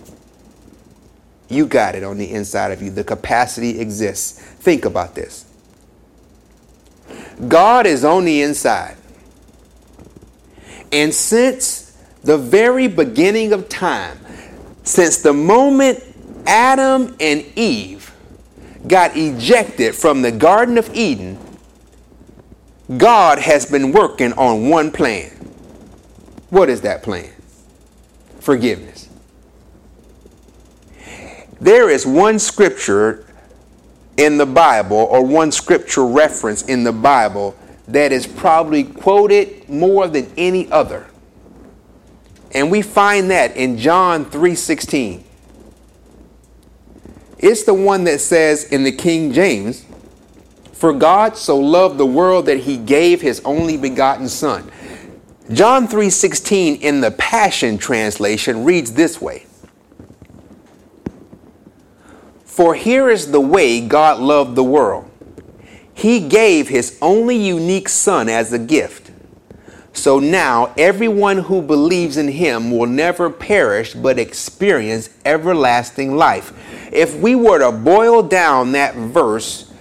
[1.48, 2.92] You got it on the inside of you.
[2.92, 4.40] The capacity exists.
[4.40, 5.46] Think about this.
[7.48, 8.96] God is on the inside.
[10.92, 14.16] And since the very beginning of time,
[14.84, 16.04] since the moment
[16.46, 18.01] Adam and Eve
[18.86, 21.38] got ejected from the Garden of Eden,
[22.96, 25.30] God has been working on one plan.
[26.50, 27.30] What is that plan?
[28.40, 29.08] Forgiveness.
[31.60, 33.24] There is one scripture
[34.16, 37.56] in the Bible or one scripture reference in the Bible
[37.88, 41.06] that is probably quoted more than any other.
[42.52, 45.24] And we find that in John 3:16.
[47.43, 49.82] It's the one that says in the King James,
[50.72, 54.70] "For God so loved the world that he gave his only begotten son."
[55.53, 59.45] John 3:16 in the Passion translation reads this way:
[62.45, 65.07] For here is the way God loved the world.
[65.95, 69.01] He gave his only unique Son as a gift.
[69.93, 76.53] So now everyone who believes in him will never perish but experience everlasting life.
[76.93, 79.72] If we were to boil down that verse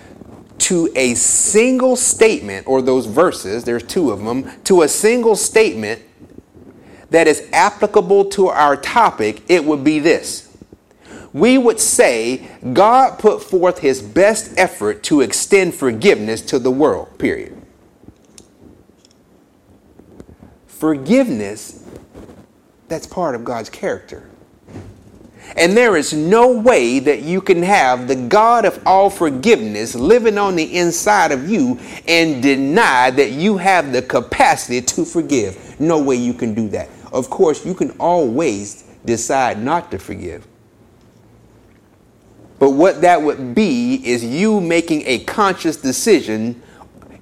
[0.59, 6.01] to a single statement, or those verses, there's two of them, to a single statement
[7.09, 10.51] that is applicable to our topic, it would be this
[11.34, 17.18] we would say God put forth his best effort to extend forgiveness to the world,
[17.18, 17.61] period.
[20.82, 21.86] Forgiveness,
[22.88, 24.27] that's part of God's character.
[25.55, 30.39] And there is no way that you can have the God of all forgiveness living
[30.39, 35.79] on the inside of you and deny that you have the capacity to forgive.
[35.79, 36.89] No way you can do that.
[37.13, 40.47] Of course, you can always decide not to forgive.
[42.57, 46.59] But what that would be is you making a conscious decision.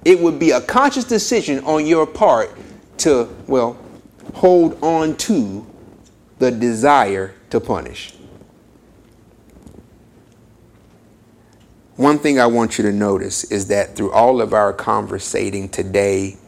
[0.06, 2.56] It would be a conscious decision on your part
[3.00, 3.78] to, well,
[4.34, 5.66] hold on to
[6.38, 8.14] the desire to punish.
[11.96, 16.38] One thing I want you to notice is that through all of our conversating today,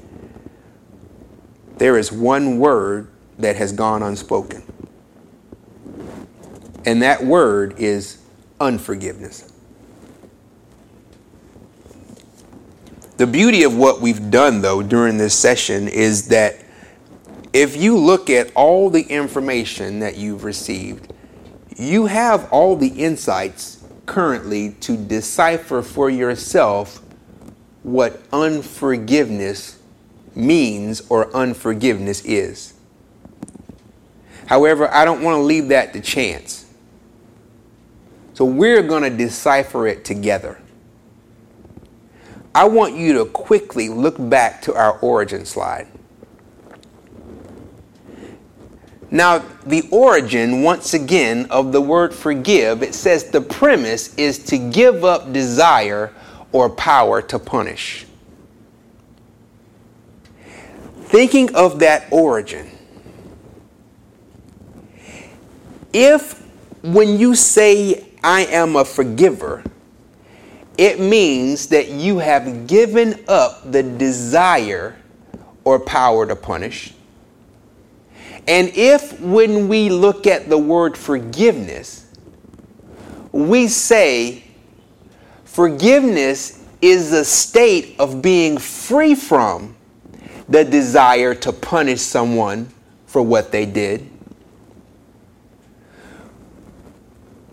[1.77, 4.63] there is one word that has gone unspoken.
[6.87, 8.19] And that word is
[8.61, 9.52] unforgiveness.
[13.23, 16.57] The beauty of what we've done, though, during this session is that
[17.53, 21.13] if you look at all the information that you've received,
[21.77, 27.01] you have all the insights currently to decipher for yourself
[27.85, 29.79] what unforgiveness
[30.35, 32.75] means or unforgiveness is.
[34.47, 36.67] However, I don't want to leave that to chance.
[38.35, 40.59] So we're going to decipher it together.
[42.55, 45.89] I want you to quickly look back to our origin slide.
[49.11, 54.57] Now, the origin, once again, of the word forgive, it says the premise is to
[54.57, 56.13] give up desire
[56.51, 58.07] or power to punish.
[61.05, 62.71] Thinking of that origin,
[65.93, 66.43] if
[66.83, 69.63] when you say I am a forgiver,
[70.79, 74.97] it means that you have given up the desire
[75.65, 76.95] or power to punish.
[78.49, 82.07] And if, when we look at the word forgiveness,
[83.31, 84.45] we say
[85.45, 89.77] forgiveness is a state of being free from
[90.49, 92.69] the desire to punish someone
[93.07, 94.09] for what they did,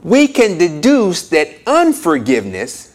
[0.03, 2.88] we can deduce that unforgiveness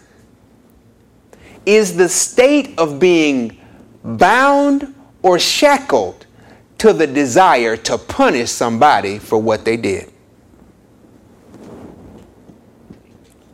[1.66, 3.58] is the state of being
[4.02, 6.26] bound or shackled
[6.78, 10.12] to the desire to punish somebody for what they did.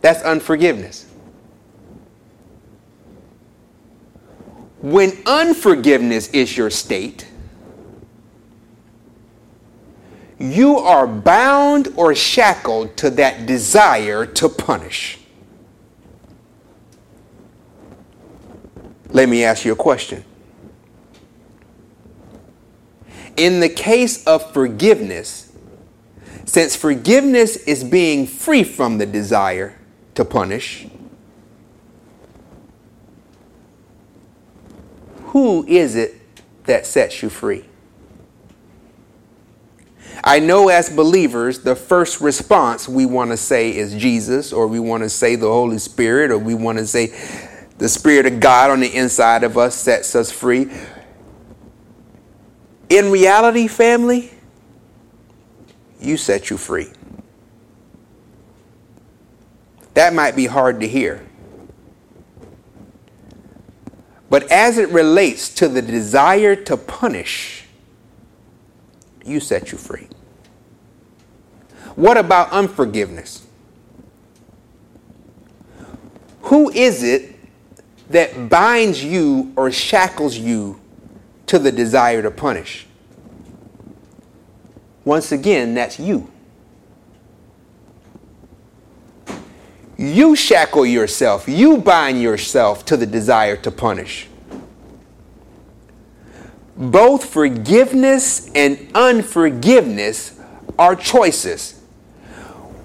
[0.01, 1.07] That's unforgiveness.
[4.81, 7.27] When unforgiveness is your state,
[10.39, 15.20] you are bound or shackled to that desire to punish.
[19.13, 20.25] Let me ask you a question.
[23.37, 25.53] In the case of forgiveness,
[26.45, 29.79] since forgiveness is being free from the desire
[30.15, 30.87] to punish,
[35.27, 36.15] who is it
[36.65, 37.65] that sets you free?
[40.23, 44.79] I know as believers, the first response we want to say is Jesus, or we
[44.79, 47.15] want to say the Holy Spirit, or we want to say
[47.81, 50.71] the Spirit of God on the inside of us sets us free.
[52.91, 54.31] In reality, family,
[55.99, 56.93] you set you free.
[59.95, 61.27] That might be hard to hear.
[64.29, 67.65] But as it relates to the desire to punish,
[69.25, 70.09] you set you free.
[71.97, 73.47] What about unforgiveness?
[76.43, 77.40] Who is it
[78.11, 80.81] that binds you or shackles you
[81.47, 82.87] to the desire to punish?
[85.05, 86.31] Once again, that's you.
[89.97, 94.31] You shackle yourself, you bind yourself to the desire to punish
[96.81, 100.41] both forgiveness and unforgiveness
[100.79, 101.79] are choices.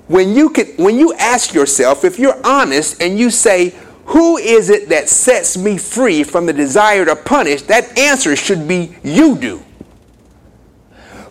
[0.07, 3.73] When you can when you ask yourself if you're honest and you say
[4.05, 7.63] who is it that sets me free from the desire to punish?
[7.63, 9.63] That answer should be you do.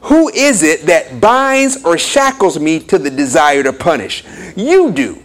[0.02, 4.24] Who is it that binds or shackles me to the desire to punish?
[4.54, 5.23] You do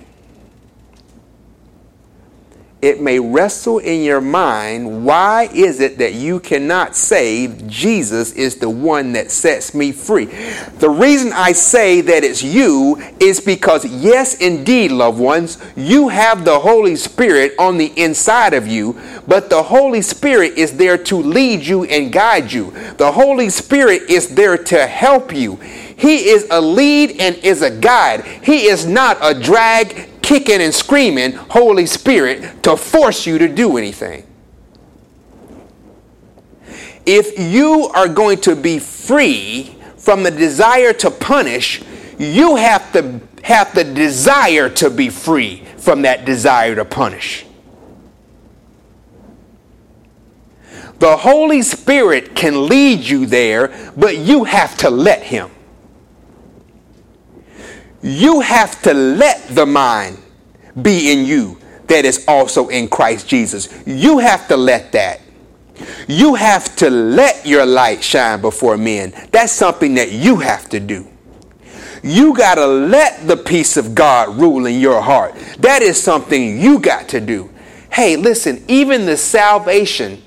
[2.82, 8.56] it may wrestle in your mind why is it that you cannot say Jesus is
[8.56, 10.26] the one that sets me free?
[10.80, 16.46] The reason I say that it's you is because, yes, indeed, loved ones, you have
[16.46, 21.18] the Holy Spirit on the inside of you, but the Holy Spirit is there to
[21.18, 22.72] lead you and guide you.
[22.98, 25.56] The Holy Spirit is there to help you.
[25.56, 28.24] He is a lead and is a guide.
[28.42, 33.78] He is not a drag, kicking and screaming Holy Spirit to force you to do
[33.78, 34.28] anything.
[37.04, 41.82] If you are going to be free from the desire to punish,
[42.20, 47.48] you have to have the desire to be free from that desire to punish.
[51.00, 55.50] The Holy Spirit can lead you there, but you have to let Him.
[58.02, 60.18] You have to let the mind
[60.82, 63.68] be in you that is also in Christ Jesus.
[63.86, 65.22] You have to let that.
[66.08, 69.14] You have to let your light shine before men.
[69.32, 71.08] That's something that you have to do.
[72.04, 75.36] You got to let the peace of God rule in your heart.
[75.60, 77.50] That is something you got to do.
[77.92, 80.22] Hey, listen, even the salvation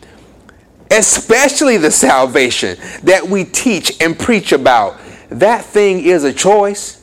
[0.93, 5.01] especially the salvation that we teach and preach about,
[5.31, 7.02] that thing is a choice.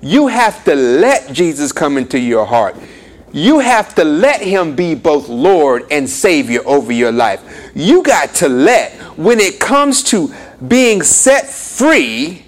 [0.00, 2.76] You have to let Jesus come into your heart.
[3.32, 7.70] You have to let him be both Lord and Savior over your life.
[7.74, 10.32] You got to let, when it comes to
[10.66, 12.44] being set free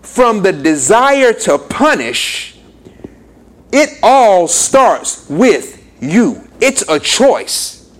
[0.00, 2.58] from the desire to punish,
[3.72, 6.46] it all starts with you.
[6.60, 7.90] It's a choice.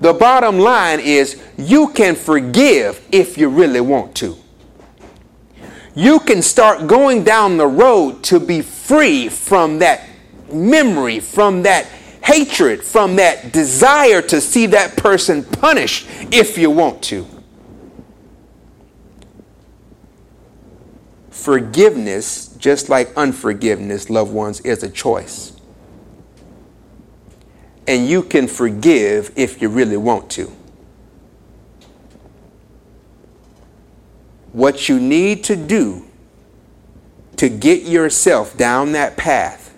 [0.00, 4.36] The bottom line is you can forgive if you really want to.
[6.00, 10.08] You can start going down the road to be free from that
[10.50, 11.84] memory, from that
[12.24, 17.26] hatred, from that desire to see that person punished if you want to.
[21.28, 25.60] Forgiveness, just like unforgiveness, loved ones, is a choice
[27.86, 30.50] and you can forgive if you really want to.
[34.52, 36.06] What you need to do
[37.36, 39.74] to get yourself down that path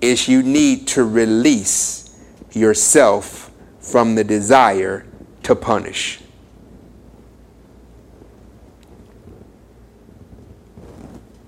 [0.00, 2.16] is you need to release
[2.52, 3.50] yourself
[3.80, 5.06] from the desire
[5.42, 6.20] to punish.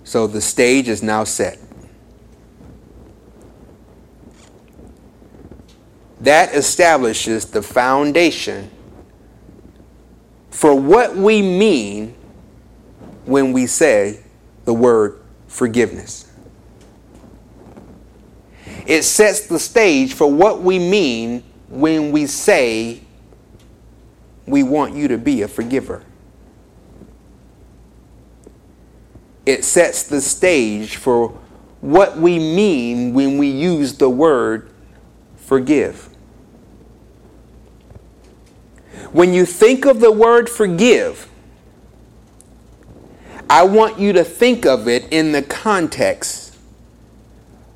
[0.05, 1.59] So the stage is now set.
[6.21, 8.71] that establishes the foundation
[10.59, 12.13] for what we mean
[13.27, 14.19] when we say
[14.65, 16.29] the word forgiveness.
[18.85, 23.03] It sets the stage for what we mean when we say
[24.49, 26.03] we want you to be a forgiver.
[29.47, 31.39] It sets the stage for
[31.83, 34.73] what we mean when we use the word
[35.37, 36.09] forgive.
[39.19, 41.29] When you think of the word forgive,
[43.51, 46.57] I want you to think of it in the context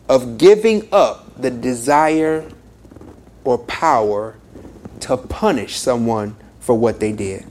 [0.09, 2.49] of giving up the desire
[3.43, 4.36] or power
[5.01, 7.45] to punish someone for what they did.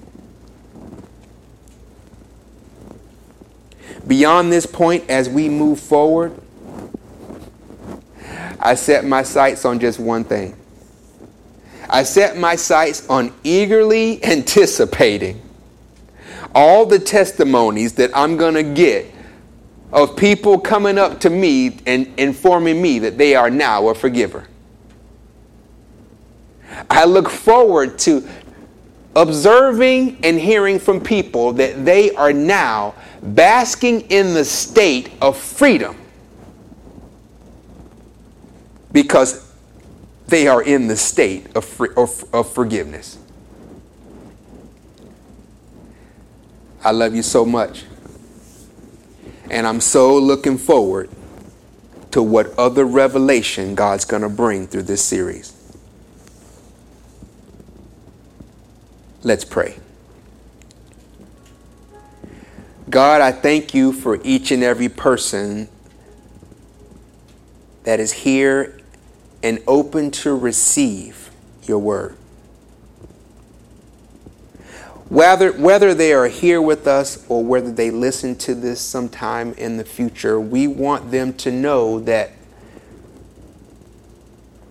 [4.07, 6.31] Beyond this point, as we move forward,
[8.57, 10.55] I set my sights on just one thing
[11.91, 15.41] I set my sights on eagerly anticipating
[16.55, 19.13] all the testimonies that I'm going to get
[19.91, 24.47] of people coming up to me and informing me that they are now a forgiver.
[26.89, 28.27] I look forward to
[29.13, 35.97] observing and hearing from people that they are now basking in the state of freedom
[38.93, 39.50] because
[40.31, 43.19] they are in the state of, of, of forgiveness.
[46.83, 47.83] I love you so much.
[49.51, 51.09] And I'm so looking forward
[52.11, 55.53] to what other revelation God's going to bring through this series.
[59.23, 59.75] Let's pray.
[62.89, 65.67] God, I thank you for each and every person
[67.83, 68.80] that is here
[69.43, 71.31] and open to receive
[71.63, 72.15] your word.
[75.09, 79.75] Whether, whether they are here with us or whether they listen to this sometime in
[79.75, 82.31] the future, we want them to know that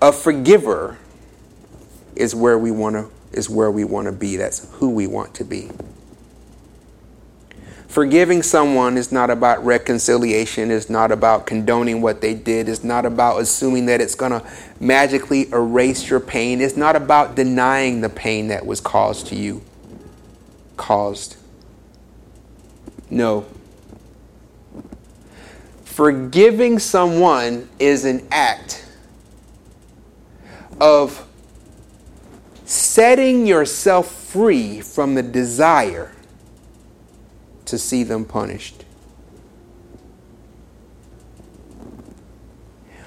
[0.00, 0.96] a forgiver
[2.16, 4.36] is where we want to is where we want to be.
[4.36, 5.70] That's who we want to be.
[7.90, 13.04] Forgiving someone is not about reconciliation, it's not about condoning what they did, it's not
[13.04, 14.46] about assuming that it's going to
[14.78, 19.60] magically erase your pain, it's not about denying the pain that was caused to you.
[20.76, 21.34] Caused.
[23.10, 23.44] No.
[25.84, 28.86] Forgiving someone is an act
[30.80, 31.26] of
[32.64, 36.12] setting yourself free from the desire
[37.70, 38.84] to see them punished.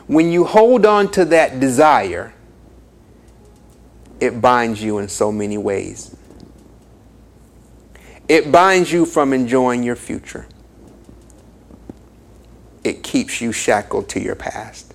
[0.07, 2.33] When you hold on to that desire,
[4.19, 6.15] it binds you in so many ways.
[8.27, 10.47] It binds you from enjoying your future.
[12.83, 14.93] It keeps you shackled to your past.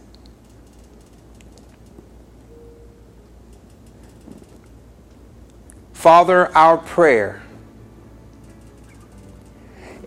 [5.93, 7.43] Father, our prayer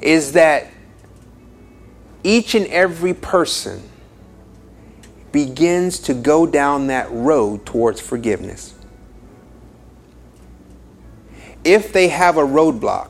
[0.02, 0.68] is that
[2.24, 3.82] each and every person
[5.32, 8.74] begins to go down that road towards forgiveness.
[11.64, 13.10] If they have a roadblock,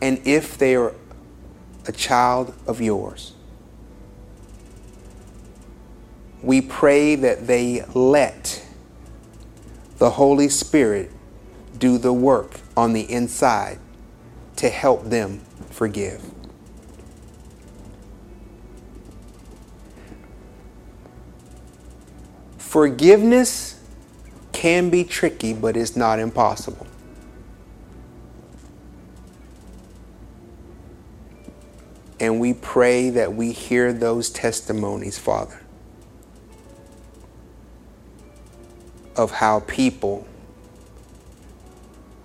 [0.00, 0.94] and if they are
[1.86, 3.34] a child of yours,
[6.42, 8.64] we pray that they let
[9.98, 11.10] the Holy Spirit
[11.78, 13.78] do the work on the inside
[14.60, 15.40] to help them
[15.70, 16.22] forgive.
[22.58, 23.80] Forgiveness
[24.52, 26.86] can be tricky, but it's not impossible.
[32.20, 35.58] And we pray that we hear those testimonies, Father,
[39.16, 40.28] of how people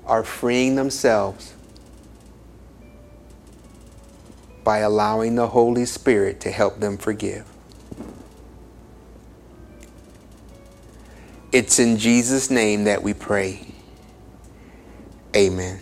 [0.05, 1.54] are freeing themselves
[4.65, 7.45] by allowing the Holy Spirit to help them forgive.
[11.53, 13.65] It's in Jesus' name that we pray.
[15.35, 15.79] Amen.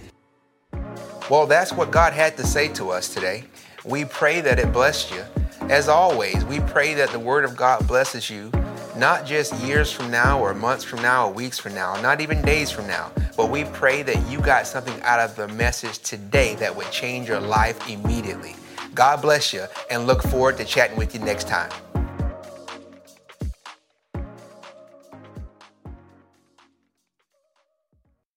[1.29, 3.45] Well, that's what God had to say to us today.
[3.86, 5.23] We pray that it blessed you.
[5.69, 8.51] As always, we pray that the Word of God blesses you,
[8.97, 12.41] not just years from now or months from now or weeks from now, not even
[12.41, 16.55] days from now, but we pray that you got something out of the message today
[16.55, 18.55] that would change your life immediately.
[18.94, 21.72] God bless you and look forward to chatting with you next time.